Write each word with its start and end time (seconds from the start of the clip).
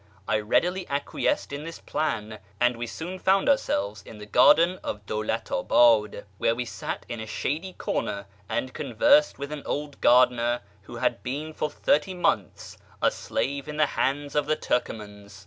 I 0.27 0.39
readily 0.39 0.87
acquiesced 0.89 1.53
in 1.53 1.63
this 1.63 1.77
plan, 1.77 2.39
and 2.59 2.75
we 2.75 2.87
soon 2.87 3.19
found 3.19 3.47
ourselves 3.47 4.01
in 4.01 4.17
the 4.17 4.25
garden 4.25 4.79
of 4.83 5.05
Dawlat 5.05 5.51
abad, 5.51 6.25
where 6.39 6.55
we 6.55 6.65
sat 6.65 7.05
in 7.07 7.19
a 7.19 7.27
shady 7.27 7.73
corner 7.73 8.25
and 8.49 8.73
conversed 8.73 9.37
with 9.37 9.51
an 9.51 9.61
old 9.63 10.01
gardener 10.01 10.61
who 10.81 10.95
had 10.95 11.21
been 11.21 11.53
for 11.53 11.69
thirteen 11.69 12.19
[months 12.19 12.79
a 12.99 13.11
slave 13.11 13.67
in 13.67 13.77
the 13.77 13.85
hands 13.93 14.33
of 14.33 14.47
the 14.47 14.55
Turcomans. 14.55 15.39